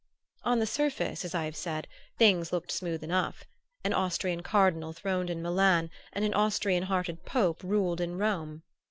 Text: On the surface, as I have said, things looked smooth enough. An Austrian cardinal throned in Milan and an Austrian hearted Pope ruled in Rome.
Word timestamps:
On 0.43 0.57
the 0.57 0.65
surface, 0.65 1.23
as 1.23 1.35
I 1.35 1.45
have 1.45 1.55
said, 1.55 1.87
things 2.17 2.51
looked 2.51 2.71
smooth 2.71 3.03
enough. 3.03 3.45
An 3.83 3.93
Austrian 3.93 4.41
cardinal 4.41 4.93
throned 4.93 5.29
in 5.29 5.43
Milan 5.43 5.91
and 6.11 6.25
an 6.25 6.33
Austrian 6.33 6.81
hearted 6.89 7.23
Pope 7.23 7.61
ruled 7.63 8.01
in 8.01 8.17
Rome. 8.17 8.63